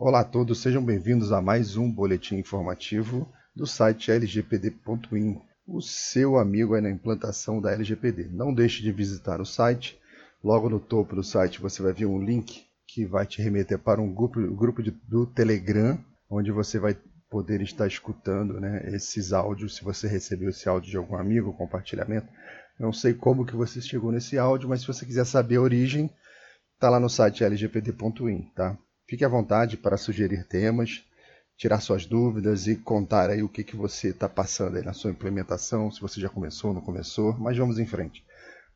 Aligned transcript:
Olá 0.00 0.20
a 0.20 0.24
todos, 0.24 0.60
sejam 0.60 0.80
bem-vindos 0.80 1.32
a 1.32 1.42
mais 1.42 1.76
um 1.76 1.90
boletim 1.90 2.36
informativo 2.36 3.28
do 3.52 3.66
site 3.66 4.12
lgpd.in, 4.12 5.40
o 5.66 5.80
seu 5.82 6.38
amigo 6.38 6.76
aí 6.76 6.80
na 6.80 6.88
implantação 6.88 7.60
da 7.60 7.72
LGPD. 7.72 8.28
Não 8.30 8.54
deixe 8.54 8.80
de 8.80 8.92
visitar 8.92 9.40
o 9.40 9.44
site, 9.44 9.98
logo 10.42 10.70
no 10.70 10.78
topo 10.78 11.16
do 11.16 11.24
site 11.24 11.60
você 11.60 11.82
vai 11.82 11.92
ver 11.92 12.06
um 12.06 12.22
link 12.22 12.64
que 12.86 13.04
vai 13.04 13.26
te 13.26 13.42
remeter 13.42 13.76
para 13.76 14.00
um 14.00 14.14
grupo, 14.14 14.38
um 14.38 14.54
grupo 14.54 14.84
de, 14.84 14.92
do 14.92 15.26
Telegram, 15.26 15.98
onde 16.30 16.52
você 16.52 16.78
vai 16.78 16.96
poder 17.28 17.60
estar 17.60 17.88
escutando 17.88 18.60
né, 18.60 18.88
esses 18.94 19.32
áudios, 19.32 19.74
se 19.74 19.82
você 19.82 20.06
recebeu 20.06 20.50
esse 20.50 20.68
áudio 20.68 20.92
de 20.92 20.96
algum 20.96 21.16
amigo, 21.16 21.52
compartilhamento. 21.54 22.28
Não 22.78 22.92
sei 22.92 23.14
como 23.14 23.44
que 23.44 23.56
você 23.56 23.80
chegou 23.80 24.12
nesse 24.12 24.38
áudio, 24.38 24.68
mas 24.68 24.82
se 24.82 24.86
você 24.86 25.04
quiser 25.04 25.26
saber 25.26 25.56
a 25.56 25.62
origem, 25.62 26.08
está 26.74 26.88
lá 26.88 27.00
no 27.00 27.10
site 27.10 27.42
lgpd.in, 27.42 28.42
tá? 28.54 28.78
Fique 29.08 29.24
à 29.24 29.28
vontade 29.28 29.78
para 29.78 29.96
sugerir 29.96 30.44
temas, 30.44 31.02
tirar 31.56 31.80
suas 31.80 32.04
dúvidas 32.04 32.66
e 32.66 32.76
contar 32.76 33.30
aí 33.30 33.42
o 33.42 33.48
que, 33.48 33.64
que 33.64 33.74
você 33.74 34.08
está 34.08 34.28
passando 34.28 34.76
aí 34.76 34.84
na 34.84 34.92
sua 34.92 35.10
implementação, 35.10 35.90
se 35.90 35.98
você 35.98 36.20
já 36.20 36.28
começou 36.28 36.68
ou 36.68 36.74
não 36.74 36.82
começou, 36.82 37.32
mas 37.38 37.56
vamos 37.56 37.78
em 37.78 37.86
frente. 37.86 38.22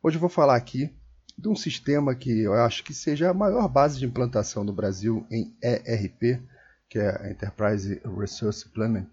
Hoje 0.02 0.16
eu 0.16 0.20
vou 0.20 0.30
falar 0.30 0.56
aqui 0.56 0.90
de 1.36 1.48
um 1.50 1.54
sistema 1.54 2.14
que 2.14 2.40
eu 2.40 2.54
acho 2.54 2.82
que 2.82 2.94
seja 2.94 3.28
a 3.28 3.34
maior 3.34 3.68
base 3.68 3.98
de 3.98 4.06
implantação 4.06 4.64
no 4.64 4.72
Brasil 4.72 5.26
em 5.30 5.54
ERP, 5.62 6.40
que 6.88 6.98
é 6.98 7.30
Enterprise 7.30 8.00
Resource 8.18 8.66
Planning, 8.70 9.06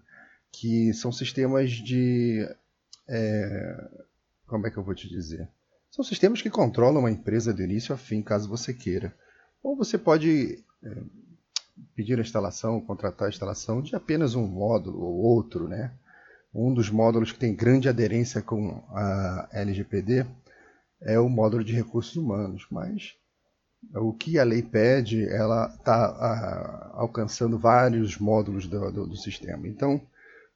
que 0.50 0.92
são 0.94 1.12
sistemas 1.12 1.70
de. 1.70 2.48
É, 3.06 3.88
como 4.46 4.66
é 4.66 4.70
que 4.70 4.78
eu 4.78 4.82
vou 4.82 4.94
te 4.94 5.06
dizer? 5.06 5.46
São 5.90 6.02
sistemas 6.02 6.40
que 6.40 6.48
controlam 6.48 7.00
uma 7.00 7.10
empresa 7.10 7.52
do 7.52 7.62
início 7.62 7.92
ao 7.92 7.98
fim, 7.98 8.22
caso 8.22 8.48
você 8.48 8.72
queira. 8.72 9.14
Ou 9.62 9.76
você 9.76 9.98
pode 9.98 10.64
é, 10.84 11.02
pedir 11.94 12.18
a 12.18 12.22
instalação, 12.22 12.80
contratar 12.80 13.26
a 13.26 13.30
instalação 13.30 13.80
de 13.80 13.94
apenas 13.94 14.34
um 14.34 14.46
módulo 14.46 15.00
ou 15.00 15.16
outro, 15.16 15.68
né? 15.68 15.92
Um 16.52 16.74
dos 16.74 16.90
módulos 16.90 17.32
que 17.32 17.38
tem 17.38 17.54
grande 17.54 17.88
aderência 17.88 18.42
com 18.42 18.84
a 18.90 19.48
LGPD 19.52 20.26
é 21.00 21.18
o 21.18 21.28
módulo 21.28 21.62
de 21.62 21.72
recursos 21.72 22.16
humanos, 22.16 22.66
mas 22.70 23.14
o 23.94 24.12
que 24.12 24.38
a 24.38 24.44
lei 24.44 24.62
pede, 24.62 25.26
ela 25.28 25.72
está 25.74 26.92
alcançando 26.94 27.58
vários 27.58 28.18
módulos 28.18 28.66
do, 28.66 28.90
do, 28.90 29.06
do, 29.06 29.16
sistema. 29.16 29.66
Então, 29.66 29.94
o 29.96 30.00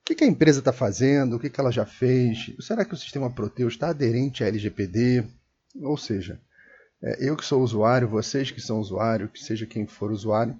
que, 0.05 0.15
que 0.15 0.25
a 0.25 0.27
empresa 0.27 0.59
está 0.59 0.73
fazendo? 0.73 1.37
O 1.37 1.41
que, 1.41 1.49
que 1.49 1.61
ela 1.61 1.73
já 1.73 1.87
fez? 1.87 2.53
Será 2.61 2.85
que 2.85 2.93
o 2.93 2.99
sistema 2.99 3.31
Proteus 3.31 3.73
está 3.75 3.89
aderente 3.89 4.45
à 4.45 4.49
LGPD? 4.49 5.25
Ou 5.81 5.97
seja, 5.97 6.41
eu 7.19 7.37
que 7.37 7.45
sou 7.45 7.63
usuário, 7.63 8.09
vocês 8.09 8.51
que 8.51 8.61
são 8.61 8.81
usuário, 8.81 9.29
que 9.29 9.39
seja 9.39 9.67
quem 9.67 9.87
for 9.87 10.11
usuário, 10.11 10.59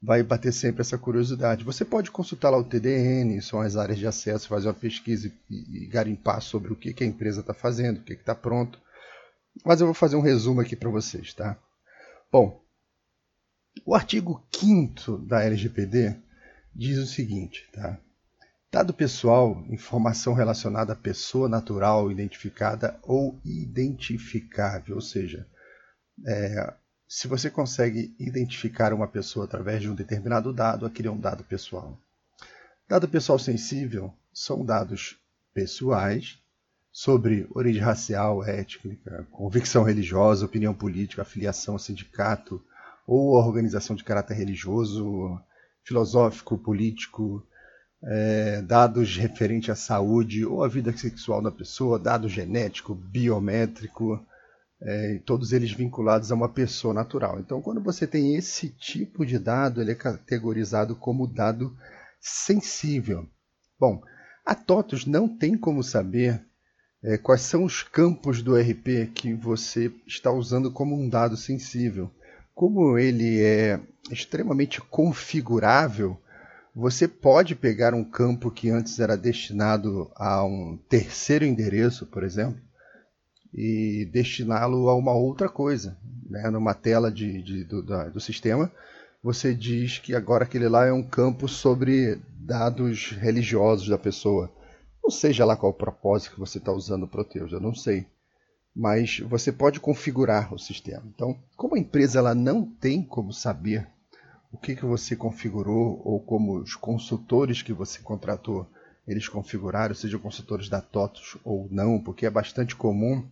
vai 0.00 0.22
bater 0.22 0.52
sempre 0.52 0.82
essa 0.82 0.98
curiosidade. 0.98 1.64
Você 1.64 1.84
pode 1.84 2.10
consultar 2.10 2.50
lá 2.50 2.58
o 2.58 2.64
TDN, 2.64 3.40
são 3.40 3.60
as 3.60 3.76
áreas 3.76 3.98
de 3.98 4.06
acesso, 4.06 4.48
fazer 4.48 4.68
uma 4.68 4.74
pesquisa 4.74 5.32
e, 5.50 5.84
e 5.84 5.86
garimpar 5.86 6.40
sobre 6.42 6.72
o 6.72 6.76
que, 6.76 6.92
que 6.92 7.04
a 7.04 7.06
empresa 7.06 7.40
está 7.40 7.54
fazendo, 7.54 7.98
o 7.98 8.02
que 8.02 8.12
está 8.12 8.34
pronto. 8.34 8.80
Mas 9.64 9.80
eu 9.80 9.86
vou 9.86 9.94
fazer 9.94 10.16
um 10.16 10.20
resumo 10.20 10.60
aqui 10.60 10.76
para 10.76 10.90
vocês, 10.90 11.32
tá? 11.32 11.56
Bom, 12.30 12.62
o 13.84 13.94
artigo 13.94 14.46
5 14.52 15.18
da 15.18 15.42
LGPD 15.42 16.16
diz 16.74 16.98
o 16.98 17.06
seguinte, 17.06 17.68
tá? 17.72 17.98
Dado 18.74 18.92
pessoal, 18.92 19.64
informação 19.68 20.34
relacionada 20.34 20.94
à 20.94 20.96
pessoa 20.96 21.48
natural 21.48 22.10
identificada 22.10 22.98
ou 23.04 23.38
identificável, 23.44 24.96
ou 24.96 25.00
seja, 25.00 25.46
é, 26.26 26.74
se 27.06 27.28
você 27.28 27.48
consegue 27.48 28.12
identificar 28.18 28.92
uma 28.92 29.06
pessoa 29.06 29.44
através 29.44 29.80
de 29.80 29.88
um 29.88 29.94
determinado 29.94 30.52
dado, 30.52 30.84
aquele 30.84 31.06
é 31.06 31.10
um 31.12 31.20
dado 31.20 31.44
pessoal. 31.44 31.96
Dado 32.88 33.06
pessoal 33.06 33.38
sensível 33.38 34.12
são 34.32 34.64
dados 34.64 35.20
pessoais 35.54 36.40
sobre 36.90 37.46
origem 37.54 37.80
racial, 37.80 38.42
étnica, 38.42 39.24
convicção 39.30 39.84
religiosa, 39.84 40.46
opinião 40.46 40.74
política, 40.74 41.22
afiliação 41.22 41.76
a 41.76 41.78
sindicato 41.78 42.60
ou 43.06 43.34
organização 43.34 43.94
de 43.94 44.02
caráter 44.02 44.34
religioso, 44.34 45.40
filosófico, 45.84 46.58
político, 46.58 47.40
é, 48.06 48.62
dados 48.62 49.16
referentes 49.16 49.70
à 49.70 49.74
saúde 49.74 50.44
ou 50.44 50.62
à 50.62 50.68
vida 50.68 50.94
sexual 50.96 51.40
da 51.40 51.50
pessoa, 51.50 51.98
dado 51.98 52.28
genético, 52.28 52.94
biométrico, 52.94 54.24
é, 54.82 55.20
todos 55.24 55.52
eles 55.52 55.72
vinculados 55.72 56.30
a 56.30 56.34
uma 56.34 56.48
pessoa 56.48 56.92
natural. 56.92 57.40
Então, 57.40 57.62
quando 57.62 57.82
você 57.82 58.06
tem 58.06 58.36
esse 58.36 58.68
tipo 58.68 59.24
de 59.24 59.38
dado, 59.38 59.80
ele 59.80 59.92
é 59.92 59.94
categorizado 59.94 60.94
como 60.94 61.26
dado 61.26 61.74
sensível. 62.20 63.26
Bom, 63.80 64.02
a 64.44 64.54
TOTUS 64.54 65.06
não 65.06 65.26
tem 65.26 65.56
como 65.56 65.82
saber 65.82 66.44
é, 67.02 67.16
quais 67.16 67.40
são 67.40 67.64
os 67.64 67.82
campos 67.82 68.42
do 68.42 68.56
RP 68.56 69.10
que 69.14 69.32
você 69.32 69.90
está 70.06 70.30
usando 70.30 70.70
como 70.70 70.94
um 70.94 71.08
dado 71.08 71.36
sensível. 71.36 72.10
Como 72.54 72.98
ele 72.98 73.40
é 73.40 73.80
extremamente 74.10 74.80
configurável, 74.80 76.20
você 76.74 77.06
pode 77.06 77.54
pegar 77.54 77.94
um 77.94 78.02
campo 78.02 78.50
que 78.50 78.68
antes 78.68 78.98
era 78.98 79.16
destinado 79.16 80.10
a 80.16 80.44
um 80.44 80.76
terceiro 80.88 81.44
endereço, 81.44 82.04
por 82.06 82.24
exemplo, 82.24 82.60
e 83.52 84.08
destiná-lo 84.12 84.88
a 84.88 84.96
uma 84.96 85.12
outra 85.12 85.48
coisa. 85.48 85.96
Né? 86.28 86.50
Numa 86.50 86.74
tela 86.74 87.12
de, 87.12 87.40
de 87.42 87.64
do, 87.64 87.80
da, 87.80 88.08
do 88.08 88.20
sistema, 88.20 88.72
você 89.22 89.54
diz 89.54 89.98
que 89.98 90.14
agora 90.16 90.44
aquele 90.44 90.68
lá 90.68 90.84
é 90.84 90.92
um 90.92 91.02
campo 91.02 91.46
sobre 91.46 92.20
dados 92.40 93.12
religiosos 93.12 93.88
da 93.88 93.96
pessoa. 93.96 94.52
Não 95.02 95.10
seja 95.10 95.44
lá 95.44 95.56
qual 95.56 95.70
o 95.70 95.76
propósito 95.76 96.34
que 96.34 96.40
você 96.40 96.58
está 96.58 96.72
usando 96.72 97.04
o 97.04 97.08
Proteus, 97.08 97.52
eu 97.52 97.60
não 97.60 97.74
sei. 97.74 98.06
Mas 98.74 99.20
você 99.20 99.52
pode 99.52 99.78
configurar 99.78 100.52
o 100.52 100.58
sistema. 100.58 101.04
Então, 101.14 101.38
como 101.56 101.76
a 101.76 101.78
empresa 101.78 102.18
ela 102.18 102.34
não 102.34 102.66
tem 102.66 103.04
como 103.04 103.32
saber 103.32 103.86
o 104.54 104.56
que, 104.56 104.76
que 104.76 104.84
você 104.84 105.16
configurou 105.16 106.00
ou 106.04 106.20
como 106.20 106.60
os 106.60 106.76
consultores 106.76 107.60
que 107.60 107.72
você 107.72 108.00
contratou 108.00 108.70
eles 109.06 109.28
configuraram, 109.28 109.94
sejam 109.94 110.18
consultores 110.18 110.68
da 110.68 110.80
TOTUS 110.80 111.36
ou 111.44 111.68
não, 111.70 112.00
porque 112.00 112.24
é 112.24 112.30
bastante 112.30 112.74
comum 112.74 113.28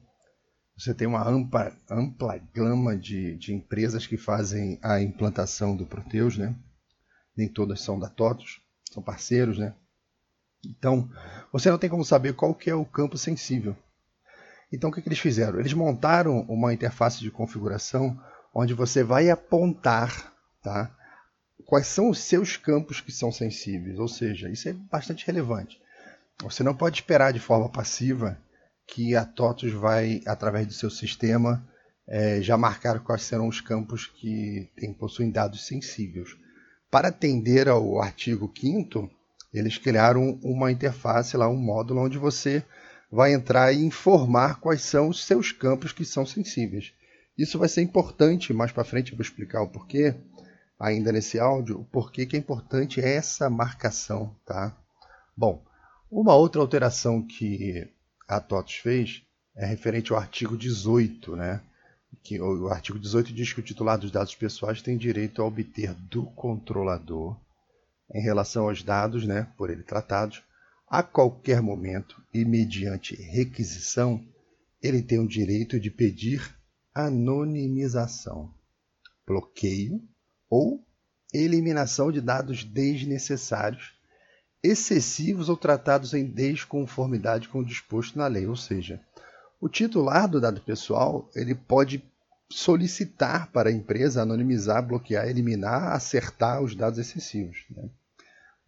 você 0.76 0.92
ter 0.92 1.06
uma 1.06 1.26
ampla, 1.26 1.72
ampla 1.88 2.36
gama 2.52 2.96
de, 2.96 3.36
de 3.36 3.54
empresas 3.54 4.06
que 4.06 4.18
fazem 4.18 4.78
a 4.82 5.00
implantação 5.00 5.74
do 5.76 5.86
Proteus, 5.86 6.36
né? 6.36 6.54
Nem 7.34 7.48
todas 7.48 7.80
são 7.80 7.98
da 7.98 8.10
TOTUS, 8.10 8.60
são 8.92 9.02
parceiros, 9.02 9.58
né? 9.58 9.74
Então, 10.66 11.08
você 11.52 11.70
não 11.70 11.78
tem 11.78 11.88
como 11.88 12.04
saber 12.04 12.34
qual 12.34 12.54
que 12.54 12.68
é 12.68 12.74
o 12.74 12.84
campo 12.84 13.16
sensível. 13.16 13.74
Então, 14.70 14.90
o 14.90 14.92
que, 14.92 15.00
que 15.00 15.08
eles 15.08 15.20
fizeram? 15.20 15.58
Eles 15.58 15.72
montaram 15.72 16.40
uma 16.48 16.74
interface 16.74 17.20
de 17.20 17.30
configuração 17.30 18.20
onde 18.54 18.74
você 18.74 19.02
vai 19.02 19.30
apontar 19.30 20.32
tá, 20.62 20.94
quais 21.72 21.86
são 21.86 22.10
os 22.10 22.18
seus 22.18 22.58
campos 22.58 23.00
que 23.00 23.10
são 23.10 23.32
sensíveis. 23.32 23.98
Ou 23.98 24.06
seja, 24.06 24.50
isso 24.50 24.68
é 24.68 24.74
bastante 24.74 25.26
relevante. 25.26 25.80
Você 26.42 26.62
não 26.62 26.74
pode 26.74 26.96
esperar 26.96 27.32
de 27.32 27.40
forma 27.40 27.66
passiva 27.66 28.36
que 28.86 29.16
a 29.16 29.24
TOTUS 29.24 29.72
vai, 29.72 30.20
através 30.26 30.66
do 30.66 30.74
seu 30.74 30.90
sistema, 30.90 31.66
é, 32.06 32.42
já 32.42 32.58
marcar 32.58 33.00
quais 33.00 33.22
serão 33.22 33.48
os 33.48 33.62
campos 33.62 34.04
que 34.04 34.70
tem, 34.76 34.92
possuem 34.92 35.30
dados 35.30 35.66
sensíveis. 35.66 36.36
Para 36.90 37.08
atender 37.08 37.70
ao 37.70 38.02
artigo 38.02 38.52
5 38.54 39.10
eles 39.50 39.78
criaram 39.78 40.38
uma 40.42 40.70
interface 40.70 41.38
lá, 41.38 41.48
um 41.48 41.56
módulo 41.56 42.02
onde 42.02 42.18
você 42.18 42.62
vai 43.10 43.32
entrar 43.32 43.72
e 43.72 43.82
informar 43.82 44.60
quais 44.60 44.82
são 44.82 45.08
os 45.08 45.24
seus 45.24 45.52
campos 45.52 45.90
que 45.90 46.04
são 46.04 46.26
sensíveis. 46.26 46.92
Isso 47.38 47.58
vai 47.58 47.70
ser 47.70 47.80
importante 47.80 48.52
mais 48.52 48.72
para 48.72 48.84
frente, 48.84 49.12
eu 49.12 49.16
vou 49.16 49.24
explicar 49.24 49.62
o 49.62 49.68
porquê, 49.68 50.14
ainda 50.82 51.12
nesse 51.12 51.38
áudio 51.38 51.78
o 51.78 51.84
porquê 51.84 52.26
que 52.26 52.34
é 52.34 52.38
importante 52.40 53.00
essa 53.00 53.48
marcação, 53.48 54.34
tá? 54.44 54.76
Bom, 55.36 55.64
uma 56.10 56.34
outra 56.34 56.60
alteração 56.60 57.22
que 57.22 57.88
a 58.26 58.40
TOTOS 58.40 58.74
fez 58.74 59.22
é 59.54 59.64
referente 59.64 60.12
ao 60.12 60.18
artigo 60.18 60.56
18, 60.56 61.36
né? 61.36 61.62
Que 62.24 62.40
o 62.40 62.66
artigo 62.66 62.98
18 62.98 63.32
diz 63.32 63.52
que 63.52 63.60
o 63.60 63.62
titular 63.62 63.96
dos 63.96 64.10
dados 64.10 64.34
pessoais 64.34 64.82
tem 64.82 64.96
direito 64.96 65.40
a 65.40 65.44
obter 65.44 65.94
do 65.94 66.24
controlador, 66.32 67.36
em 68.12 68.20
relação 68.20 68.68
aos 68.68 68.82
dados, 68.82 69.24
né, 69.24 69.46
por 69.56 69.70
ele 69.70 69.84
tratados, 69.84 70.42
a 70.88 71.02
qualquer 71.02 71.62
momento 71.62 72.20
e 72.34 72.44
mediante 72.44 73.14
requisição, 73.14 74.22
ele 74.82 75.00
tem 75.00 75.18
o 75.20 75.28
direito 75.28 75.80
de 75.80 75.90
pedir 75.90 76.54
anonimização, 76.92 78.52
bloqueio 79.26 80.02
ou 80.52 80.84
eliminação 81.32 82.12
de 82.12 82.20
dados 82.20 82.62
desnecessários, 82.62 83.94
excessivos 84.62 85.48
ou 85.48 85.56
tratados 85.56 86.12
em 86.12 86.26
desconformidade 86.26 87.48
com 87.48 87.60
o 87.60 87.64
disposto 87.64 88.18
na 88.18 88.26
lei. 88.26 88.46
Ou 88.46 88.54
seja, 88.54 89.00
o 89.58 89.66
titular 89.66 90.28
do 90.28 90.42
dado 90.42 90.60
pessoal 90.60 91.30
ele 91.34 91.54
pode 91.54 92.04
solicitar 92.50 93.50
para 93.50 93.70
a 93.70 93.72
empresa 93.72 94.20
anonimizar, 94.20 94.86
bloquear, 94.86 95.26
eliminar, 95.26 95.94
acertar 95.94 96.62
os 96.62 96.74
dados 96.74 96.98
excessivos. 96.98 97.64
Né? 97.70 97.88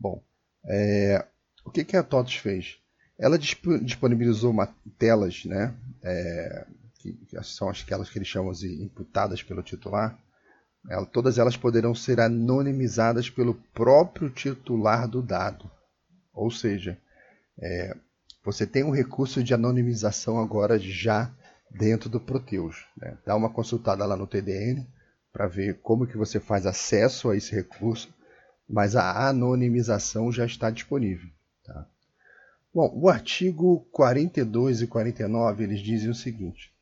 Bom, 0.01 0.23
é, 0.67 1.23
o 1.67 1.71
que, 1.71 1.85
que 1.85 1.99
a 1.99 2.03
TOTOS 2.03 2.37
fez? 2.37 2.79
Ela 3.19 3.39
disponibilizou 3.39 4.51
uma, 4.51 4.75
telas, 4.99 5.45
né, 5.45 5.75
é, 6.03 6.67
que, 6.95 7.13
que, 7.13 7.43
são 7.43 7.69
aquelas 7.69 8.09
que 8.09 8.19
eles 8.19 8.27
chamam 8.27 8.53
de 8.53 8.83
imputadas 8.83 9.43
pelo 9.43 9.63
titular, 9.63 10.19
todas 11.11 11.39
elas 11.39 11.57
poderão 11.57 11.95
ser 11.95 12.21
anonimizadas 12.21 13.31
pelo 13.31 13.55
próprio 13.73 14.29
titular 14.29 15.09
do 15.09 15.23
dado. 15.23 15.71
Ou 16.33 16.51
seja, 16.51 16.99
é, 17.59 17.97
você 18.45 18.67
tem 18.67 18.85
um 18.85 18.91
recurso 18.91 19.43
de 19.43 19.55
anonimização 19.55 20.39
agora 20.39 20.79
já 20.79 21.33
dentro 21.71 22.11
do 22.11 22.21
Proteus. 22.21 22.87
Né? 22.97 23.17
Dá 23.25 23.35
uma 23.35 23.49
consultada 23.49 24.05
lá 24.05 24.17
no 24.17 24.27
TDN 24.27 24.87
para 25.33 25.47
ver 25.47 25.81
como 25.83 26.07
que 26.07 26.17
você 26.17 26.39
faz 26.39 26.67
acesso 26.67 27.31
a 27.31 27.37
esse 27.37 27.55
recurso, 27.55 28.13
mas 28.69 28.95
a 28.95 29.29
anonimização 29.29 30.31
já 30.31 30.45
está 30.45 30.71
disponível. 30.71 31.29
Tá? 31.65 31.87
Bom, 32.73 32.93
o 32.95 33.09
artigo 33.09 33.87
42 33.91 34.83
e 34.83 34.87
49 34.87 35.65
eles 35.65 35.81
dizem 35.81 36.11
o 36.11 36.15
seguinte: 36.15 36.74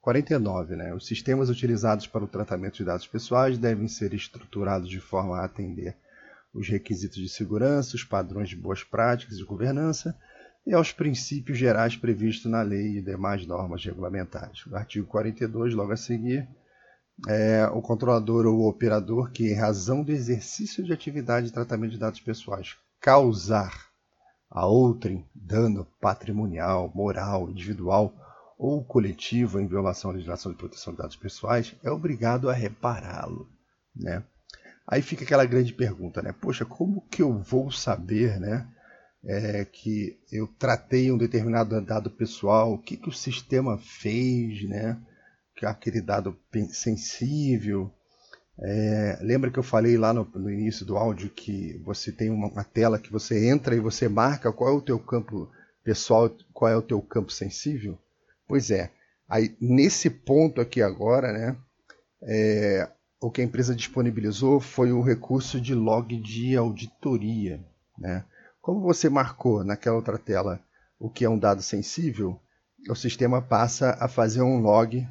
49, 0.00 0.76
né? 0.76 0.94
Os 0.94 1.06
sistemas 1.06 1.50
utilizados 1.50 2.06
para 2.06 2.24
o 2.24 2.28
tratamento 2.28 2.76
de 2.76 2.84
dados 2.84 3.06
pessoais 3.06 3.58
devem 3.58 3.86
ser 3.86 4.14
estruturados 4.14 4.88
de 4.88 4.98
forma 4.98 5.38
a 5.38 5.44
atender 5.44 5.96
os 6.52 6.68
requisitos 6.68 7.18
de 7.18 7.28
segurança, 7.28 7.96
os 7.96 8.04
padrões 8.04 8.48
de 8.48 8.56
boas 8.56 8.82
práticas 8.82 9.36
de 9.36 9.44
governança 9.44 10.16
e 10.66 10.74
aos 10.74 10.92
princípios 10.92 11.58
gerais 11.58 11.96
previstos 11.96 12.50
na 12.50 12.62
lei 12.62 12.98
e 12.98 13.02
demais 13.02 13.46
normas 13.46 13.84
regulamentares. 13.84 14.66
O 14.66 14.74
artigo 14.74 15.06
42, 15.06 15.74
logo 15.74 15.92
a 15.92 15.96
seguir, 15.96 16.48
é 17.28 17.66
o 17.68 17.82
controlador 17.82 18.46
ou 18.46 18.60
o 18.60 18.68
operador 18.68 19.30
que, 19.30 19.50
em 19.50 19.54
razão 19.54 20.02
do 20.02 20.12
exercício 20.12 20.82
de 20.82 20.92
atividade 20.92 21.46
de 21.46 21.52
tratamento 21.52 21.92
de 21.92 21.98
dados 21.98 22.20
pessoais, 22.20 22.76
causar 23.00 23.90
a 24.50 24.66
outrem 24.66 25.28
dano 25.34 25.86
patrimonial, 26.00 26.90
moral, 26.94 27.50
individual 27.50 28.14
ou 28.60 28.84
coletivo 28.84 29.58
em 29.58 29.66
violação 29.66 30.10
à 30.10 30.14
legislação 30.14 30.52
de 30.52 30.58
proteção 30.58 30.92
de 30.92 30.98
dados 30.98 31.16
pessoais, 31.16 31.74
é 31.82 31.90
obrigado 31.90 32.50
a 32.50 32.52
repará-lo. 32.52 33.48
Né? 33.96 34.22
Aí 34.86 35.00
fica 35.00 35.24
aquela 35.24 35.46
grande 35.46 35.72
pergunta, 35.72 36.20
né? 36.20 36.32
Poxa, 36.32 36.64
como 36.64 37.00
que 37.08 37.22
eu 37.22 37.38
vou 37.38 37.70
saber, 37.70 38.38
né? 38.38 38.68
é, 39.24 39.64
que 39.64 40.18
eu 40.32 40.46
tratei 40.46 41.12
um 41.12 41.18
determinado 41.18 41.80
dado 41.80 42.10
pessoal, 42.10 42.72
o 42.72 42.78
que, 42.78 42.96
que 42.96 43.08
o 43.08 43.12
sistema 43.12 43.78
fez, 43.78 44.68
né? 44.68 44.98
Que 45.54 45.66
aquele 45.66 46.00
dado 46.00 46.36
sensível. 46.70 47.92
É, 48.58 49.18
lembra 49.22 49.50
que 49.50 49.58
eu 49.58 49.62
falei 49.62 49.96
lá 49.96 50.12
no, 50.12 50.24
no, 50.34 50.50
início 50.50 50.84
do 50.84 50.96
áudio 50.96 51.30
que 51.30 51.78
você 51.84 52.12
tem 52.12 52.28
uma, 52.28 52.48
uma, 52.48 52.64
tela 52.64 52.98
que 52.98 53.10
você 53.10 53.48
entra 53.48 53.74
e 53.74 53.80
você 53.80 54.06
marca 54.06 54.52
qual 54.52 54.70
é 54.70 54.76
o 54.76 54.82
teu 54.82 54.98
campo 54.98 55.50
pessoal, 55.82 56.30
qual 56.52 56.70
é 56.70 56.76
o 56.76 56.82
teu 56.82 57.00
campo 57.00 57.32
sensível? 57.32 57.98
Pois 58.50 58.68
é, 58.68 58.90
aí 59.28 59.54
nesse 59.60 60.10
ponto 60.10 60.60
aqui 60.60 60.82
agora, 60.82 61.32
né? 61.32 61.56
É, 62.20 62.90
o 63.20 63.30
que 63.30 63.40
a 63.40 63.44
empresa 63.44 63.76
disponibilizou 63.76 64.58
foi 64.58 64.90
o 64.90 65.00
recurso 65.00 65.60
de 65.60 65.72
log 65.72 66.16
de 66.16 66.56
auditoria, 66.56 67.64
né? 67.96 68.24
Como 68.60 68.80
você 68.80 69.08
marcou 69.08 69.62
naquela 69.62 69.94
outra 69.94 70.18
tela 70.18 70.60
o 70.98 71.08
que 71.08 71.24
é 71.24 71.30
um 71.30 71.38
dado 71.38 71.62
sensível, 71.62 72.40
o 72.88 72.94
sistema 72.96 73.40
passa 73.40 73.96
a 74.00 74.08
fazer 74.08 74.42
um 74.42 74.58
log 74.58 75.06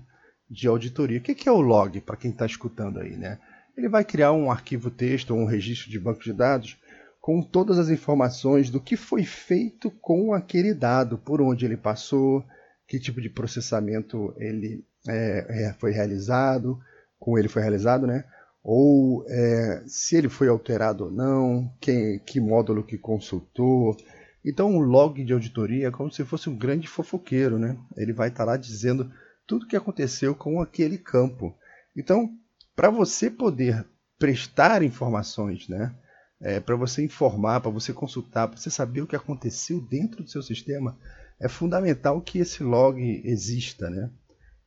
de 0.50 0.68
auditoria. 0.68 1.20
O 1.20 1.22
que 1.22 1.48
é 1.48 1.52
o 1.52 1.62
log, 1.62 2.02
para 2.02 2.18
quem 2.18 2.32
está 2.32 2.46
escutando 2.46 3.00
aí? 3.00 3.16
Né? 3.16 3.40
Ele 3.78 3.88
vai 3.88 4.04
criar 4.04 4.34
um 4.34 4.52
arquivo 4.52 4.92
texto 4.92 5.32
ou 5.32 5.40
um 5.40 5.46
registro 5.46 5.90
de 5.90 5.98
banco 5.98 6.22
de 6.22 6.34
dados 6.34 6.78
com 7.22 7.42
todas 7.42 7.80
as 7.80 7.88
informações 7.88 8.70
do 8.70 8.82
que 8.82 8.98
foi 8.98 9.24
feito 9.24 9.90
com 9.90 10.34
aquele 10.34 10.74
dado, 10.74 11.18
por 11.18 11.42
onde 11.42 11.66
ele 11.66 11.78
passou, 11.78 12.44
que 12.90 13.00
tipo 13.00 13.22
de 13.22 13.30
processamento 13.30 14.34
ele 14.38 14.84
é, 15.08 15.68
é 15.68 15.74
foi 15.80 15.92
realizado, 15.92 16.78
com 17.18 17.40
ele 17.40 17.48
foi 17.48 17.62
realizado, 17.62 18.06
né? 18.06 18.26
ou 18.64 19.26
é, 19.28 19.84
se 19.88 20.16
ele 20.16 20.30
foi 20.30 20.48
alterado 20.48 21.06
ou 21.06 21.12
não, 21.12 21.74
quem, 21.80 22.20
que 22.20 22.40
módulo 22.40 22.84
que 22.84 22.98
consultou. 22.98 23.96
Então, 24.44 24.72
um 24.72 24.80
log 24.80 25.24
de 25.24 25.34
auditoria 25.34 25.88
é 25.88 25.92
como 25.92 26.12
se 26.12 26.24
fosse 26.26 26.50
um 26.50 26.58
grande 26.58 26.88
fofoqueiro, 26.88 27.58
né? 27.58 27.78
Ele 27.96 28.14
vai 28.14 28.30
estar 28.30 28.46
lá 28.46 28.58
dizendo 28.58 29.12
tudo 29.48 29.64
o 29.64 29.68
que 29.68 29.76
aconteceu 29.76 30.36
com 30.36 30.62
aquele 30.62 30.98
campo. 30.98 31.56
Então, 31.96 32.30
para 32.76 32.90
você 32.90 33.30
poder 33.30 33.86
prestar 34.18 34.84
informações, 34.84 35.68
né? 35.68 35.94
É, 36.42 36.60
para 36.60 36.76
você 36.76 37.04
informar, 37.04 37.60
para 37.60 37.72
você 37.72 37.92
consultar, 37.92 38.48
para 38.48 38.58
você 38.58 38.70
saber 38.70 39.02
o 39.02 39.08
que 39.08 39.16
aconteceu 39.16 39.82
dentro 39.82 40.24
do 40.24 40.30
seu 40.30 40.42
sistema, 40.42 40.98
é 41.40 41.48
fundamental 41.48 42.22
que 42.22 42.40
esse 42.40 42.64
log 42.64 43.22
exista, 43.26 43.90
né? 43.90 44.10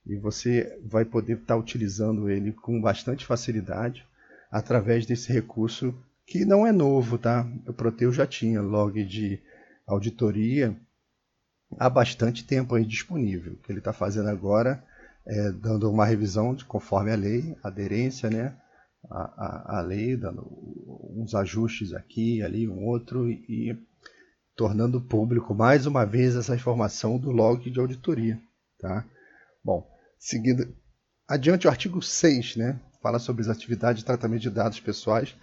e 0.07 0.17
você 0.17 0.79
vai 0.85 1.05
poder 1.05 1.35
estar 1.35 1.55
tá 1.55 1.57
utilizando 1.57 2.29
ele 2.29 2.53
com 2.53 2.81
bastante 2.81 3.25
facilidade 3.25 4.07
através 4.51 5.07
desse 5.07 5.33
recurso 5.33 5.95
que 6.27 6.45
não 6.45 6.67
é 6.67 6.73
novo, 6.73 7.19
tá? 7.19 7.47
O 7.67 7.73
Proteu 7.73 8.13
já 8.13 8.27
tinha 8.27 8.61
log 8.61 9.05
de 9.05 9.41
auditoria 9.87 10.77
há 11.79 11.89
bastante 11.89 12.45
tempo 12.45 12.75
aí 12.75 12.85
disponível. 12.85 13.55
O 13.55 13.57
que 13.57 13.73
ele 13.73 13.79
está 13.79 13.93
fazendo 13.93 14.29
agora 14.29 14.83
é 15.27 15.53
dando 15.53 15.91
uma 15.91 16.05
revisão 16.05 16.55
de, 16.55 16.65
conforme 16.65 17.13
a 17.13 17.17
lei, 17.17 17.57
aderência, 17.63 18.29
né? 18.31 18.57
A, 19.11 19.77
a, 19.77 19.79
a 19.79 19.81
lei, 19.81 20.17
dando 20.17 20.47
uns 21.17 21.35
ajustes 21.35 21.93
aqui, 21.93 22.43
ali, 22.43 22.69
um 22.69 22.85
outro 22.85 23.29
e, 23.29 23.45
e 23.49 23.79
tornando 24.57 25.01
público 25.01 25.55
mais 25.55 25.87
uma 25.87 26.05
vez 26.05 26.37
essa 26.37 26.55
informação 26.55 27.19
do 27.19 27.31
log 27.31 27.71
de 27.71 27.81
auditoria, 27.81 28.41
tá? 28.79 29.05
Bom, 29.65 29.89
seguindo 30.19 30.75
adiante 31.27 31.67
o 31.67 31.71
artigo 31.71 32.03
6, 32.03 32.57
né, 32.57 32.81
fala 33.03 33.19
sobre 33.19 33.43
as 33.43 33.49
atividades 33.49 34.01
de 34.01 34.07
tratamento 34.07 34.43
de 34.43 34.51
dados 34.51 34.81
pessoais. 34.81 35.35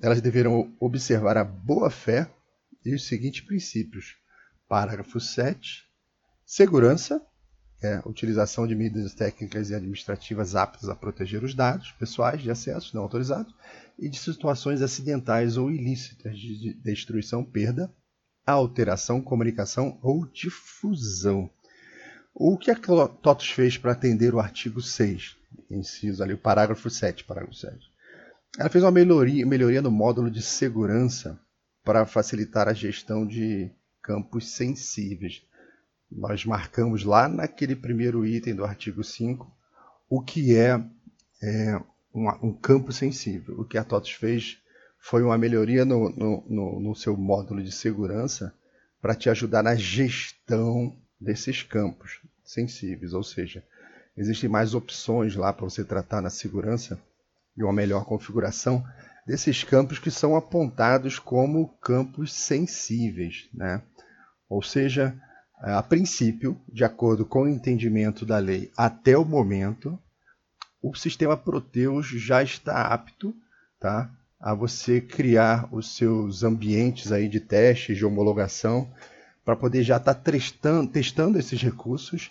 Elas 0.00 0.20
deverão 0.20 0.72
observar 0.78 1.36
a 1.36 1.44
boa-fé 1.44 2.30
e 2.84 2.94
os 2.94 3.06
seguintes 3.06 3.40
princípios. 3.40 4.16
Parágrafo 4.68 5.18
7. 5.18 5.84
Segurança, 6.46 7.20
é, 7.82 8.00
utilização 8.04 8.66
de 8.66 8.74
medidas 8.74 9.14
técnicas 9.14 9.70
e 9.70 9.74
administrativas 9.74 10.54
aptas 10.54 10.88
a 10.88 10.94
proteger 10.94 11.42
os 11.42 11.54
dados 11.54 11.92
pessoais 11.92 12.42
de 12.42 12.50
acesso 12.50 12.94
não 12.94 13.02
autorizados 13.02 13.52
e 13.98 14.08
de 14.08 14.18
situações 14.18 14.82
acidentais 14.82 15.56
ou 15.56 15.70
ilícitas 15.70 16.38
de 16.38 16.74
destruição, 16.74 17.44
perda, 17.44 17.92
alteração, 18.52 19.20
comunicação 19.20 19.98
ou 20.02 20.26
difusão. 20.26 21.50
O 22.34 22.56
que 22.56 22.70
a 22.70 22.74
TOTOS 22.74 23.50
fez 23.50 23.76
para 23.76 23.92
atender 23.92 24.34
o 24.34 24.40
artigo 24.40 24.80
6, 24.80 25.36
inciso 25.70 26.22
ali, 26.22 26.34
o 26.34 26.38
parágrafo 26.38 26.88
7, 26.88 27.24
parágrafo 27.24 27.56
7? 27.56 27.78
Ela 28.58 28.68
fez 28.68 28.82
uma 28.84 28.90
melhoria, 28.90 29.44
melhoria 29.44 29.82
no 29.82 29.90
módulo 29.90 30.30
de 30.30 30.40
segurança 30.40 31.38
para 31.84 32.06
facilitar 32.06 32.68
a 32.68 32.72
gestão 32.72 33.26
de 33.26 33.70
campos 34.02 34.48
sensíveis. 34.50 35.42
Nós 36.10 36.44
marcamos 36.44 37.04
lá 37.04 37.28
naquele 37.28 37.76
primeiro 37.76 38.24
item 38.24 38.54
do 38.54 38.64
artigo 38.64 39.02
5 39.02 39.50
o 40.08 40.22
que 40.22 40.56
é, 40.56 40.82
é 41.42 41.76
um, 42.14 42.28
um, 42.48 42.52
campo 42.52 42.92
sensível. 42.92 43.60
O 43.60 43.64
que 43.64 43.76
a 43.76 43.84
TOTOS 43.84 44.12
fez 44.12 44.58
foi 44.98 45.22
uma 45.22 45.38
melhoria 45.38 45.84
no, 45.84 46.10
no, 46.10 46.44
no, 46.48 46.80
no 46.80 46.94
seu 46.94 47.16
módulo 47.16 47.62
de 47.62 47.72
segurança 47.72 48.52
para 49.00 49.14
te 49.14 49.30
ajudar 49.30 49.62
na 49.62 49.74
gestão 49.74 50.96
desses 51.20 51.62
campos 51.62 52.20
sensíveis, 52.44 53.12
ou 53.12 53.22
seja, 53.22 53.64
existem 54.16 54.48
mais 54.48 54.74
opções 54.74 55.36
lá 55.36 55.52
para 55.52 55.64
você 55.64 55.84
tratar 55.84 56.20
na 56.20 56.30
segurança 56.30 57.00
e 57.56 57.62
uma 57.62 57.72
melhor 57.72 58.04
configuração 58.04 58.84
desses 59.26 59.62
campos 59.62 59.98
que 59.98 60.10
são 60.10 60.34
apontados 60.34 61.18
como 61.18 61.68
campos 61.80 62.32
sensíveis, 62.32 63.48
né? 63.52 63.82
Ou 64.48 64.62
seja, 64.62 65.14
a 65.60 65.82
princípio, 65.82 66.58
de 66.72 66.84
acordo 66.84 67.26
com 67.26 67.42
o 67.42 67.48
entendimento 67.48 68.24
da 68.24 68.38
lei 68.38 68.70
até 68.76 69.18
o 69.18 69.24
momento, 69.24 69.98
o 70.80 70.94
sistema 70.94 71.36
Proteus 71.36 72.06
já 72.06 72.42
está 72.42 72.86
apto, 72.86 73.34
tá? 73.78 74.10
A 74.40 74.54
você 74.54 75.00
criar 75.00 75.68
os 75.72 75.96
seus 75.96 76.42
ambientes 76.42 77.10
aí 77.10 77.28
de 77.28 77.40
testes, 77.40 77.96
de 77.96 78.04
homologação 78.04 78.88
para 79.44 79.56
poder 79.56 79.82
já 79.82 79.96
estar 79.96 80.14
tá 80.14 80.20
testando, 80.20 80.90
testando 80.90 81.38
esses 81.38 81.60
recursos 81.60 82.30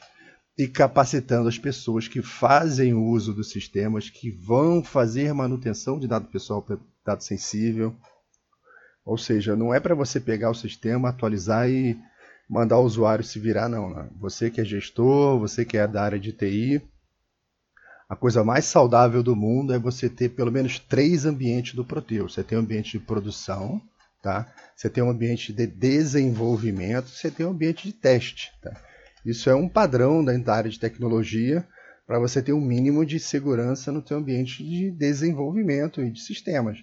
e 0.58 0.68
capacitando 0.68 1.48
as 1.48 1.58
pessoas 1.58 2.08
que 2.08 2.22
fazem 2.22 2.94
uso 2.94 3.34
dos 3.34 3.50
sistemas, 3.50 4.10
que 4.10 4.32
vão 4.32 4.84
fazer 4.84 5.34
manutenção 5.34 6.00
de 6.00 6.08
dado 6.08 6.28
pessoal, 6.28 6.66
dado 7.06 7.24
sensível. 7.24 7.96
Ou 9.06 9.18
seja, 9.18 9.56
não 9.56 9.74
é 9.74 9.80
para 9.80 9.96
você 9.96 10.20
pegar 10.20 10.50
o 10.50 10.56
sistema, 10.56 11.10
atualizar 11.10 11.70
e 11.70 11.98
mandar 12.50 12.80
o 12.80 12.86
usuário 12.86 13.24
se 13.24 13.40
virar, 13.40 13.70
não. 13.70 13.90
Né? 13.90 14.10
Você 14.20 14.50
que 14.50 14.62
é 14.62 14.66
gestor, 14.66 15.40
você 15.40 15.64
que 15.64 15.78
é 15.78 15.88
da 15.88 16.04
área 16.04 16.20
de 16.20 16.32
TI, 16.32 16.82
a 18.10 18.16
coisa 18.16 18.44
mais 18.44 18.66
saudável 18.66 19.22
do 19.22 19.36
mundo 19.36 19.74
é 19.74 19.80
você 19.80 20.10
ter 20.10 20.30
pelo 20.30 20.52
menos 20.52 20.80
três 20.80 21.26
ambientes 21.26 21.74
do 21.74 21.84
Proteus. 21.84 22.34
Você 22.34 22.44
tem 22.44 22.58
um 22.58 22.62
ambiente 22.62 22.98
de 22.98 23.04
produção, 23.04 23.82
tá? 24.22 24.52
Você 24.76 24.90
tem 24.90 25.04
um 25.04 25.10
ambiente 25.10 25.52
de 25.52 25.68
desenvolvimento, 25.68 27.10
você 27.10 27.30
tem 27.30 27.46
um 27.46 27.52
ambiente 27.52 27.88
de 27.88 27.94
teste. 27.94 28.52
Tá? 28.62 28.72
Isso 29.26 29.50
é 29.50 29.56
um 29.56 29.68
padrão 29.68 30.24
da 30.24 30.56
área 30.56 30.70
de 30.70 30.80
tecnologia 30.80 31.68
para 32.06 32.20
você 32.20 32.42
ter 32.42 32.54
um 32.54 32.62
mínimo 32.62 33.06
de 33.06 33.20
segurança 33.20 33.92
no 33.92 34.06
seu 34.08 34.18
ambiente 34.18 34.64
de 34.64 34.90
desenvolvimento 34.90 36.02
e 36.02 36.10
de 36.10 36.22
sistemas. 36.22 36.78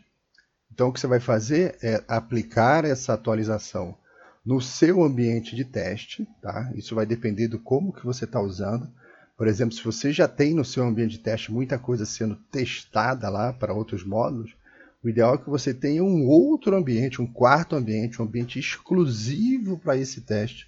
Então, 0.70 0.88
o 0.88 0.92
que 0.92 1.00
você 1.00 1.06
vai 1.06 1.20
fazer 1.20 1.78
é 1.82 2.04
aplicar 2.06 2.84
essa 2.84 3.14
atualização 3.14 3.96
no 4.44 4.60
seu 4.60 5.02
ambiente 5.02 5.56
de 5.56 5.64
teste. 5.64 6.28
Tá? 6.42 6.70
Isso 6.74 6.94
vai 6.94 7.06
depender 7.06 7.48
do 7.48 7.58
como 7.58 7.92
que 7.94 8.04
você 8.04 8.26
está 8.26 8.40
usando. 8.40 8.92
Por 9.36 9.48
exemplo, 9.48 9.74
se 9.74 9.84
você 9.84 10.12
já 10.12 10.28
tem 10.28 10.54
no 10.54 10.64
seu 10.64 10.84
ambiente 10.84 11.12
de 11.12 11.18
teste 11.18 11.52
muita 11.52 11.78
coisa 11.78 12.06
sendo 12.06 12.36
testada 12.50 13.28
lá 13.28 13.52
para 13.52 13.74
outros 13.74 14.04
módulos, 14.04 14.54
o 15.02 15.08
ideal 15.08 15.34
é 15.34 15.38
que 15.38 15.50
você 15.50 15.74
tenha 15.74 16.02
um 16.02 16.26
outro 16.26 16.74
ambiente, 16.74 17.20
um 17.20 17.26
quarto 17.26 17.76
ambiente, 17.76 18.22
um 18.22 18.24
ambiente 18.24 18.58
exclusivo 18.58 19.78
para 19.78 19.98
esse 19.98 20.22
teste. 20.22 20.66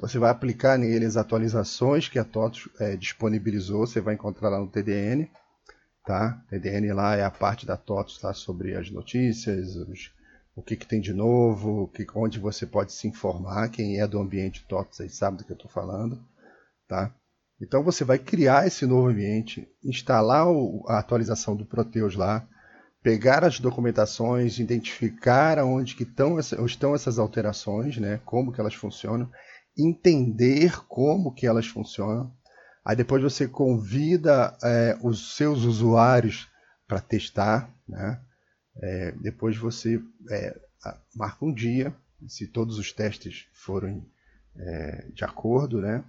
Você 0.00 0.18
vai 0.18 0.30
aplicar 0.30 0.78
nele 0.78 1.04
as 1.04 1.16
atualizações 1.16 2.08
que 2.08 2.18
a 2.18 2.24
TOTOS 2.24 2.68
é, 2.80 2.96
disponibilizou, 2.96 3.86
você 3.86 4.00
vai 4.00 4.14
encontrar 4.14 4.48
lá 4.48 4.58
no 4.58 4.68
TDN. 4.68 5.28
Tá? 6.04 6.42
TDN 6.48 6.92
lá 6.92 7.16
é 7.16 7.22
a 7.22 7.30
parte 7.30 7.66
da 7.66 7.76
TOTOS 7.76 8.18
tá? 8.18 8.32
sobre 8.32 8.74
as 8.74 8.90
notícias, 8.90 9.76
os, 9.76 10.10
o 10.56 10.62
que, 10.62 10.74
que, 10.74 10.86
tem 10.86 11.00
de 11.00 11.12
novo, 11.12 11.88
que, 11.94 12.06
onde 12.14 12.38
você 12.38 12.64
pode 12.64 12.92
se 12.92 13.06
informar. 13.06 13.68
Quem 13.68 14.00
é 14.00 14.06
do 14.06 14.18
ambiente 14.18 14.64
TOTOS 14.66 15.02
aí 15.02 15.08
sabe 15.08 15.38
do 15.38 15.44
que 15.44 15.52
eu 15.52 15.56
estou 15.56 15.70
falando. 15.70 16.18
Tá? 16.88 17.14
Então 17.60 17.82
você 17.82 18.04
vai 18.04 18.18
criar 18.18 18.66
esse 18.66 18.86
novo 18.86 19.08
ambiente, 19.08 19.68
instalar 19.84 20.46
a 20.86 20.98
atualização 20.98 21.56
do 21.56 21.66
Proteus 21.66 22.14
lá, 22.14 22.46
pegar 23.02 23.44
as 23.44 23.58
documentações, 23.58 24.58
identificar 24.58 25.58
onde 25.58 25.94
que 25.94 26.04
estão, 26.04 26.38
estão 26.38 26.94
essas 26.94 27.18
alterações, 27.18 27.96
né, 27.96 28.20
como 28.24 28.52
que 28.52 28.60
elas 28.60 28.74
funcionam, 28.74 29.30
entender 29.76 30.84
como 30.86 31.32
que 31.32 31.46
elas 31.46 31.66
funcionam. 31.66 32.32
Aí 32.84 32.96
depois 32.96 33.22
você 33.22 33.46
convida 33.46 34.56
é, 34.62 34.98
os 35.02 35.36
seus 35.36 35.64
usuários 35.64 36.48
para 36.86 37.00
testar, 37.00 37.70
né? 37.86 38.20
É, 38.80 39.12
depois 39.20 39.56
você 39.56 40.00
é, 40.30 40.58
marca 41.14 41.44
um 41.44 41.52
dia, 41.52 41.94
se 42.26 42.46
todos 42.46 42.78
os 42.78 42.92
testes 42.92 43.46
forem 43.52 44.06
é, 44.56 45.06
de 45.12 45.24
acordo, 45.24 45.80
né? 45.80 46.02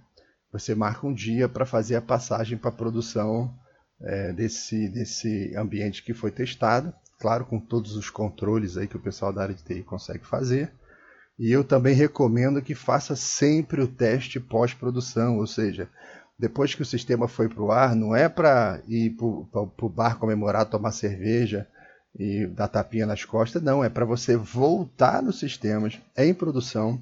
Você 0.52 0.74
marca 0.74 1.06
um 1.06 1.14
dia 1.14 1.48
para 1.48 1.64
fazer 1.64 1.96
a 1.96 2.02
passagem 2.02 2.58
para 2.58 2.70
a 2.70 2.74
produção 2.74 3.54
é, 4.00 4.32
desse, 4.32 4.88
desse 4.88 5.54
ambiente 5.56 6.02
que 6.02 6.14
foi 6.14 6.30
testado, 6.30 6.92
claro, 7.18 7.44
com 7.44 7.60
todos 7.60 7.94
os 7.96 8.10
controles 8.10 8.76
aí 8.76 8.88
que 8.88 8.96
o 8.96 9.02
pessoal 9.02 9.32
da 9.32 9.42
área 9.42 9.54
de 9.54 9.62
TI 9.62 9.82
consegue 9.82 10.26
fazer. 10.26 10.72
E 11.38 11.50
eu 11.50 11.64
também 11.64 11.94
recomendo 11.94 12.60
que 12.60 12.74
faça 12.74 13.16
sempre 13.16 13.80
o 13.80 13.88
teste 13.88 14.38
pós-produção, 14.38 15.38
ou 15.38 15.46
seja, 15.46 15.88
depois 16.38 16.74
que 16.74 16.82
o 16.82 16.86
sistema 16.86 17.28
foi 17.28 17.48
para 17.48 17.62
o 17.62 17.70
ar, 17.70 17.94
não 17.94 18.14
é 18.16 18.28
para 18.28 18.80
ir 18.88 19.16
para 19.50 19.60
o 19.60 19.88
bar 19.88 20.18
comemorar, 20.18 20.66
tomar 20.66 20.92
cerveja 20.92 21.66
e 22.18 22.46
dar 22.46 22.68
tapinha 22.68 23.06
nas 23.06 23.24
costas, 23.24 23.62
não, 23.62 23.84
é 23.84 23.88
para 23.88 24.04
você 24.04 24.36
voltar 24.36 25.22
nos 25.22 25.38
sistemas 25.38 25.98
em 26.16 26.34
produção, 26.34 27.00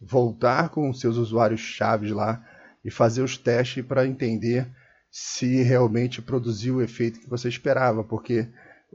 voltar 0.00 0.70
com 0.70 0.90
os 0.90 1.00
seus 1.00 1.16
usuários 1.16 1.60
chaves 1.60 2.10
lá, 2.10 2.42
e 2.88 2.90
fazer 2.90 3.20
os 3.20 3.36
testes 3.36 3.84
para 3.84 4.06
entender 4.06 4.66
se 5.10 5.62
realmente 5.62 6.22
produziu 6.22 6.76
o 6.76 6.82
efeito 6.82 7.20
que 7.20 7.28
você 7.28 7.46
esperava, 7.46 8.02
porque 8.02 8.48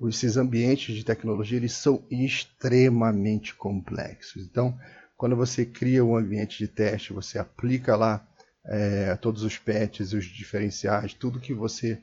esses 0.07 0.35
ambientes 0.35 0.95
de 0.95 1.05
tecnologia 1.05 1.57
eles 1.57 1.73
são 1.73 2.03
extremamente 2.09 3.53
complexos. 3.53 4.43
Então, 4.43 4.75
quando 5.15 5.35
você 5.35 5.63
cria 5.63 6.03
um 6.03 6.17
ambiente 6.17 6.57
de 6.57 6.67
teste, 6.67 7.13
você 7.13 7.37
aplica 7.37 7.95
lá 7.95 8.27
é, 8.65 9.15
todos 9.17 9.43
os 9.43 9.59
patches, 9.59 10.11
os 10.11 10.25
diferenciais, 10.25 11.13
tudo 11.13 11.39
que 11.39 11.53
você 11.53 12.01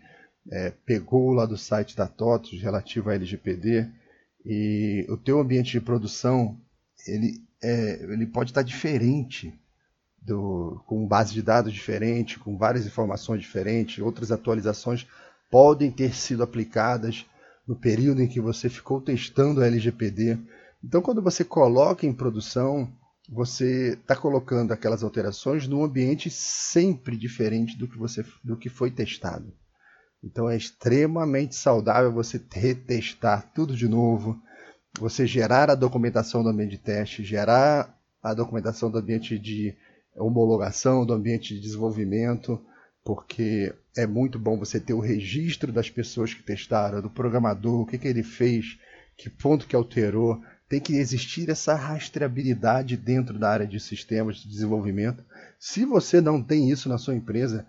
é, 0.49 0.73
pegou 0.87 1.32
lá 1.32 1.44
do 1.44 1.59
site 1.59 1.97
da 1.97 2.06
TOTOS 2.06 2.62
relativo 2.62 3.11
a 3.11 3.14
LGPD, 3.14 3.88
e 4.47 5.04
o 5.09 5.16
teu 5.16 5.40
ambiente 5.40 5.73
de 5.73 5.80
produção 5.80 6.56
ele, 7.04 7.42
é, 7.61 8.04
ele 8.04 8.26
pode 8.26 8.52
estar 8.52 8.62
diferente 8.62 9.52
do, 10.21 10.83
com 10.87 11.07
base 11.07 11.33
de 11.33 11.43
dados 11.43 11.73
diferente, 11.73 12.39
com 12.39 12.57
várias 12.57 12.87
informações 12.87 13.41
diferentes, 13.41 14.03
outras 14.03 14.31
atualizações 14.31 15.07
podem 15.50 15.91
ter 15.91 16.15
sido 16.15 16.43
aplicadas 16.43 17.27
no 17.67 17.75
período 17.75 18.23
em 18.23 18.29
que 18.29 18.41
você 18.41 18.69
ficou 18.69 19.00
testando 19.00 19.62
a 19.62 19.67
LGPD. 19.67 20.39
Então, 20.83 21.03
quando 21.03 21.23
você 21.23 21.45
coloca 21.45 22.07
em 22.07 22.12
produção, 22.12 22.91
você 23.29 23.93
está 23.93 24.17
colocando 24.17 24.73
aquelas 24.73 25.03
alterações 25.03 25.67
num 25.67 25.85
ambiente 25.85 26.31
sempre 26.31 27.17
diferente 27.17 27.79
do 27.79 27.87
que, 27.87 27.97
você, 27.97 28.25
do 28.43 28.57
que 28.57 28.69
foi 28.69 28.91
testado. 28.91 29.53
Então, 30.23 30.50
é 30.50 30.57
extremamente 30.57 31.55
saudável 31.55 32.12
você 32.12 32.41
retestar 32.53 33.50
tudo 33.55 33.75
de 33.75 33.89
novo, 33.89 34.41
você 34.99 35.27
gerar 35.27 35.71
a 35.71 35.75
documentação 35.75 36.43
do 36.43 36.49
ambiente 36.49 36.73
de 36.73 36.79
teste, 36.79 37.25
gerar 37.25 37.97
a 38.23 38.35
documentação 38.35 38.91
do 38.91 38.99
ambiente 38.99 39.39
de 39.39 39.75
homologação 40.21 41.05
do 41.05 41.12
ambiente 41.12 41.55
de 41.55 41.61
desenvolvimento, 41.61 42.61
porque 43.05 43.75
é 43.97 44.07
muito 44.07 44.39
bom 44.39 44.59
você 44.59 44.79
ter 44.79 44.93
o 44.93 45.00
registro 45.00 45.73
das 45.73 45.91
pessoas 45.91 46.35
que 46.35 46.43
testaram, 46.43 47.00
do 47.00 47.11
programador, 47.11 47.81
o 47.81 47.87
que, 47.87 47.99
que 47.99 48.09
ele 48.09 48.23
fez, 48.23 48.79
que 49.17 49.29
ponto 49.29 49.67
que 49.67 49.77
alterou. 49.77 50.41
Tem 50.69 50.81
que 50.81 50.95
existir 50.95 51.50
essa 51.50 51.75
rastreabilidade 51.75 52.97
dentro 52.97 53.39
da 53.39 53.50
área 53.50 53.67
de 53.67 53.81
sistemas 53.81 54.37
de 54.37 54.49
desenvolvimento. 54.49 55.25
Se 55.59 55.85
você 55.85 56.21
não 56.21 56.43
tem 56.43 56.71
isso 56.71 56.89
na 56.89 56.97
sua 56.97 57.17
empresa, 57.17 57.67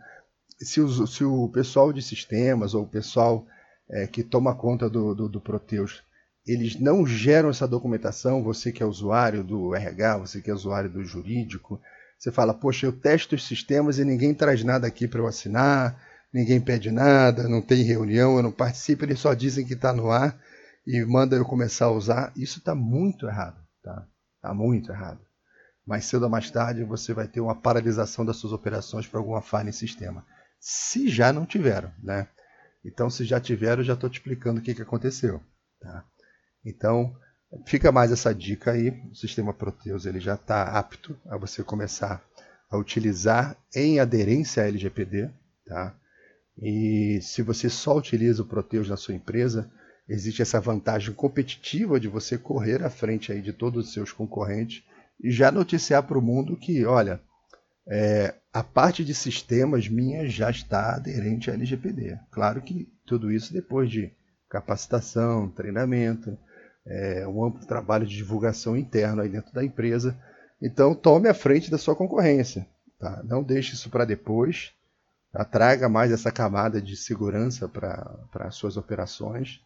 se, 0.60 0.80
o, 0.80 1.08
se 1.08 1.24
o 1.24 1.50
pessoal 1.50 1.92
de 1.92 2.02
sistemas 2.02 2.76
ou 2.76 2.84
o 2.84 2.88
pessoal 2.88 3.48
é, 3.90 4.06
que 4.06 4.24
toma 4.24 4.56
conta 4.56 4.88
do, 4.90 5.16
do, 5.16 5.28
do 5.28 5.42
Proteus, 5.42 6.04
eles 6.46 6.80
não 6.80 7.06
geram 7.06 7.50
essa 7.50 7.68
documentação, 7.68 8.44
você 8.44 8.72
que 8.72 8.82
é 8.82 8.86
usuário 8.86 9.44
do 9.44 9.76
RH, 9.76 10.18
você 10.18 10.42
que 10.42 10.50
é 10.50 10.54
usuário 10.54 10.90
do 10.90 11.04
jurídico, 11.04 11.82
você 12.22 12.32
fala, 12.32 12.54
poxa, 12.54 12.86
eu 12.86 12.94
testo 12.94 13.34
os 13.34 13.48
sistemas 13.48 13.98
e 13.98 14.06
ninguém 14.06 14.32
traz 14.32 14.64
nada 14.64 14.86
aqui 14.86 15.08
para 15.08 15.20
eu 15.20 15.26
assinar, 15.26 16.00
ninguém 16.32 16.62
pede 16.62 16.92
nada, 16.92 17.48
não 17.48 17.64
tem 17.64 17.82
reunião, 17.82 18.38
eu 18.38 18.44
não 18.44 18.52
participo, 18.52 19.04
eles 19.04 19.20
só 19.20 19.34
dizem 19.34 19.66
que 19.66 19.74
está 19.74 19.92
no 19.92 20.12
ar 20.12 20.40
e 20.86 21.04
manda 21.04 21.36
eu 21.36 21.44
começar 21.44 21.86
a 21.86 21.92
usar. 21.92 22.32
Isso 22.36 22.60
está 22.60 22.76
muito 22.76 23.26
errado, 23.26 23.60
tá? 23.82 24.06
Está 24.36 24.54
muito 24.54 24.92
errado. 24.92 25.20
Mais 25.84 26.06
cedo 26.06 26.22
ou 26.22 26.30
mais 26.30 26.52
tarde 26.52 26.84
você 26.84 27.12
vai 27.12 27.28
ter 27.28 27.42
uma 27.42 27.56
paralisação 27.56 28.24
das 28.24 28.38
suas 28.38 28.54
operações 28.54 29.08
por 29.08 29.18
alguma 29.18 29.42
falha 29.42 29.70
em 29.70 29.74
sistema. 29.74 30.24
Se 30.60 31.10
já 31.10 31.34
não 31.34 31.44
tiveram, 31.44 31.92
né? 32.04 32.28
Então, 32.86 33.10
se 33.10 33.26
já 33.26 33.40
tiveram, 33.40 33.82
já 33.82 33.94
estou 33.94 34.12
te 34.12 34.20
explicando 34.20 34.60
o 34.60 34.64
que, 34.64 34.76
que 34.76 34.82
aconteceu. 34.84 35.42
Tá? 35.80 36.06
Então, 36.64 37.16
Fica 37.66 37.92
mais 37.92 38.12
essa 38.12 38.34
dica 38.34 38.72
aí, 38.72 38.90
o 39.12 39.16
sistema 39.16 39.54
Proteus 39.54 40.06
ele 40.06 40.20
já 40.20 40.36
está 40.36 40.64
apto 40.64 41.18
a 41.26 41.38
você 41.38 41.64
começar 41.64 42.24
a 42.70 42.78
utilizar 42.78 43.58
em 43.76 44.00
aderência 44.00 44.64
à 44.64 44.68
LGPD, 44.68 45.30
tá? 45.66 45.94
E 46.58 47.20
se 47.22 47.42
você 47.42 47.70
só 47.70 47.98
utiliza 47.98 48.42
o 48.42 48.46
Proteus 48.46 48.88
na 48.88 48.96
sua 48.96 49.14
empresa, 49.14 49.70
existe 50.08 50.42
essa 50.42 50.62
vantagem 50.62 51.14
competitiva 51.14 52.00
de 52.00 52.08
você 52.08 52.38
correr 52.38 52.84
à 52.84 52.90
frente 52.90 53.32
aí 53.32 53.42
de 53.42 53.52
todos 53.52 53.88
os 53.88 53.94
seus 53.94 54.14
concorrentes 54.14 54.84
e 55.22 55.30
já 55.30 55.52
noticiar 55.52 56.04
para 56.04 56.18
o 56.18 56.22
mundo 56.22 56.56
que, 56.56 56.86
olha, 56.86 57.22
é, 57.88 58.34
a 58.54 58.64
parte 58.64 59.04
de 59.04 59.14
sistemas 59.14 59.90
minha 59.90 60.28
já 60.30 60.50
está 60.50 60.96
aderente 60.96 61.52
à 61.52 61.54
LGPD. 61.54 62.18
Claro 62.32 62.62
que 62.62 62.88
tudo 63.06 63.32
isso 63.32 63.52
depois 63.52 63.90
de 63.90 64.12
capacitação, 64.50 65.50
treinamento, 65.50 66.38
é, 66.86 67.28
um 67.28 67.44
amplo 67.46 67.66
trabalho 67.66 68.06
de 68.06 68.16
divulgação 68.16 68.76
interno 68.76 69.22
aí 69.22 69.30
dentro 69.30 69.54
da 69.54 69.64
empresa. 69.64 70.18
Então, 70.62 70.94
tome 70.94 71.28
a 71.28 71.34
frente 71.34 71.72
da 71.72 71.78
sua 71.78 71.96
concorrência. 71.96 72.68
Tá? 73.00 73.22
Não 73.24 73.44
deixe 73.44 73.74
isso 73.74 73.90
para 73.90 74.06
depois. 74.06 74.72
Tá? 75.32 75.90
Mais 75.90 76.12
essa 76.12 76.32
camada 76.32 76.82
de 76.82 76.96
segurança 76.96 77.68
para 77.68 78.28
as 78.34 78.56
suas 78.56 78.78
operações 78.78 79.62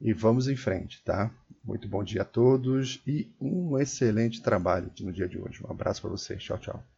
e 0.00 0.12
vamos 0.12 0.48
em 0.48 0.56
frente. 0.56 1.02
Tá? 1.04 1.30
Muito 1.64 1.88
bom 1.88 2.04
dia 2.04 2.22
a 2.22 2.26
todos 2.26 3.02
e 3.06 3.30
um 3.40 3.78
excelente 3.78 4.42
trabalho 4.42 4.90
no 5.00 5.12
dia 5.12 5.28
de 5.28 5.38
hoje. 5.38 5.64
Um 5.66 5.70
abraço 5.70 6.00
para 6.00 6.10
vocês. 6.10 6.42
Tchau, 6.42 6.58
tchau. 6.58 6.97